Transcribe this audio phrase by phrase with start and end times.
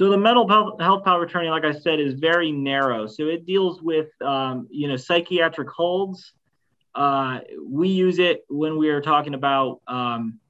[0.00, 0.48] So the mental
[0.80, 3.06] health power of attorney, like I said, is very narrow.
[3.06, 6.32] So it deals with, um, you know, psychiatric holds.
[6.94, 10.40] Uh, we use it when we are talking about um,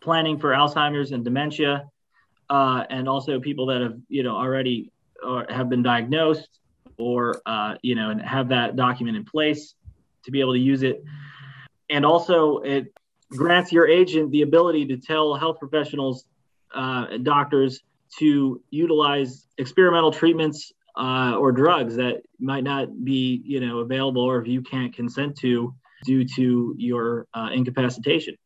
[0.00, 1.90] planning for Alzheimer's and dementia,
[2.48, 4.92] uh, and also people that have, you know, already
[5.48, 6.60] have been diagnosed
[6.96, 9.74] or, uh, you know, and have that document in place
[10.26, 11.02] to be able to use it.
[11.90, 12.92] And also, it
[13.30, 16.24] grants your agent the ability to tell health professionals,
[16.72, 17.80] uh, doctors,
[18.18, 24.40] to utilize experimental treatments uh, or drugs that might not be you know available or
[24.40, 28.36] if you can't consent to due to your uh, incapacitation.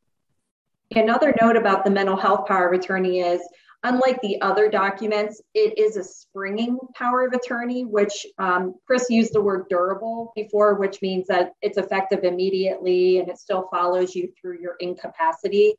[0.94, 3.40] Another note about the mental health power of attorney is
[3.84, 9.32] unlike the other documents it is a springing power of attorney which um, chris used
[9.32, 14.32] the word durable before which means that it's effective immediately and it still follows you
[14.40, 15.74] through your incapacity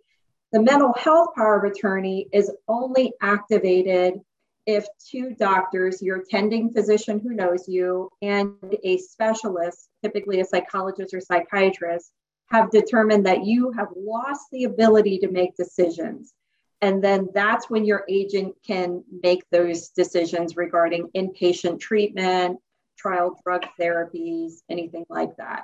[0.53, 4.21] the mental health power of attorney is only activated
[4.67, 11.13] if two doctors, your attending physician who knows you, and a specialist, typically a psychologist
[11.13, 12.11] or psychiatrist,
[12.51, 16.33] have determined that you have lost the ability to make decisions.
[16.81, 22.59] And then that's when your agent can make those decisions regarding inpatient treatment,
[22.97, 25.63] trial drug therapies, anything like that.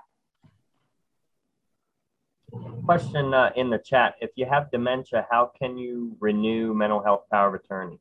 [2.86, 4.16] Question uh, in the chat.
[4.22, 8.00] If you have dementia, how can you renew mental health power of attorney?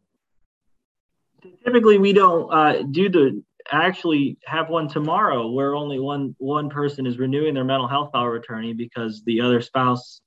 [1.64, 7.06] Typically, we don't uh, do the actually have one tomorrow where only one one person
[7.06, 10.20] is renewing their mental health power of attorney because the other spouse,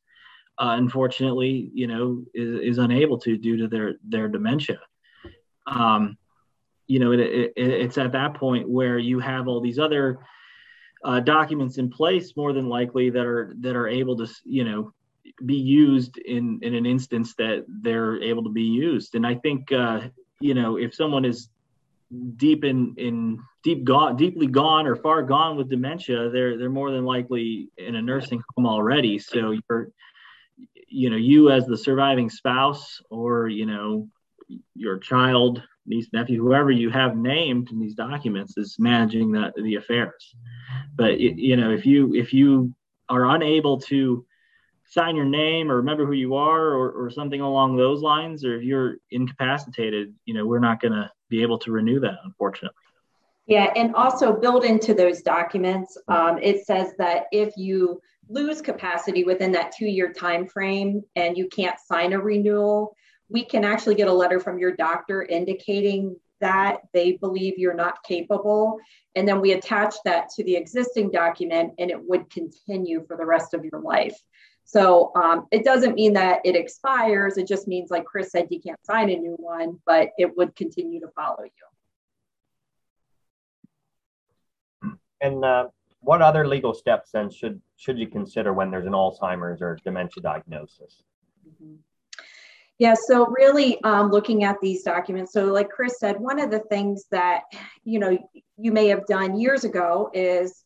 [0.57, 4.79] uh, unfortunately, you know, is, is unable to due to their their dementia.
[5.65, 6.17] Um,
[6.87, 10.19] you know, it, it, it's at that point where you have all these other
[11.03, 14.93] uh, documents in place more than likely that are that are able to you know
[15.45, 19.15] be used in in an instance that they're able to be used.
[19.15, 20.01] And i think uh,
[20.39, 21.49] you know if someone is
[22.35, 26.91] deep in in deep gone deeply gone or far gone with dementia they're they're more
[26.91, 29.17] than likely in a nursing home already.
[29.19, 29.89] So you're
[30.87, 34.09] you know you as the surviving spouse or you know
[34.75, 39.75] your child niece, nephew, whoever you have named in these documents is managing the, the
[39.75, 40.35] affairs.
[40.95, 42.73] But you know, if you if you
[43.09, 44.25] are unable to
[44.85, 48.55] sign your name or remember who you are or, or something along those lines, or
[48.57, 52.75] if you're incapacitated, you know, we're not going to be able to renew that, unfortunately.
[53.47, 59.23] Yeah, and also build into those documents, um, it says that if you lose capacity
[59.23, 62.95] within that two-year time frame and you can't sign a renewal,
[63.31, 68.03] we can actually get a letter from your doctor indicating that they believe you're not
[68.03, 68.77] capable.
[69.15, 73.25] And then we attach that to the existing document and it would continue for the
[73.25, 74.17] rest of your life.
[74.65, 77.37] So um, it doesn't mean that it expires.
[77.37, 80.55] It just means, like Chris said, you can't sign a new one, but it would
[80.55, 81.49] continue to follow you.
[85.19, 85.67] And uh,
[85.99, 90.23] what other legal steps then should should you consider when there's an Alzheimer's or dementia
[90.23, 91.03] diagnosis?
[91.47, 91.75] Mm-hmm.
[92.81, 95.33] Yeah, so really um, looking at these documents.
[95.33, 97.43] So, like Chris said, one of the things that
[97.83, 98.17] you know
[98.57, 100.63] you may have done years ago is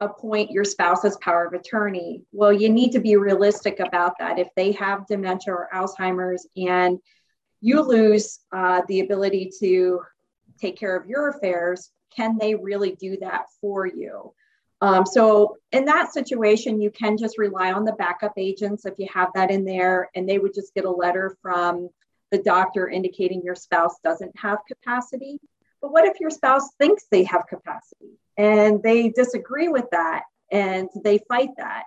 [0.00, 2.24] appoint your spouse as power of attorney.
[2.32, 4.40] Well, you need to be realistic about that.
[4.40, 6.98] If they have dementia or Alzheimer's and
[7.60, 10.00] you lose uh, the ability to
[10.60, 14.34] take care of your affairs, can they really do that for you?
[14.82, 19.06] Um, so in that situation, you can just rely on the backup agents if you
[19.14, 21.88] have that in there, and they would just get a letter from
[22.32, 25.38] the doctor indicating your spouse doesn't have capacity.
[25.80, 30.88] But what if your spouse thinks they have capacity and they disagree with that and
[31.04, 31.84] they fight that?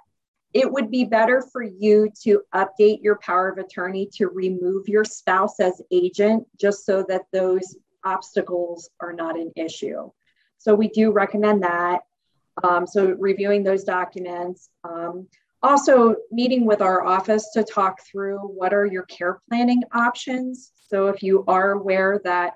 [0.54, 5.04] It would be better for you to update your power of attorney to remove your
[5.04, 7.76] spouse as agent just so that those
[8.06, 10.12] obstacles are not an issue.
[10.60, 12.04] So we do recommend that.
[12.64, 14.70] Um, so reviewing those documents.
[14.84, 15.28] Um,
[15.62, 20.72] also meeting with our office to talk through what are your care planning options.
[20.90, 22.54] So if you are aware that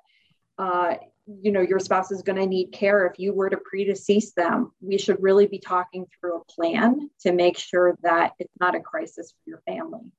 [0.59, 0.95] uh,
[1.41, 4.71] you know your spouse is going to need care if you were to predecease them
[4.81, 8.79] we should really be talking through a plan to make sure that it's not a
[8.79, 10.11] crisis for your family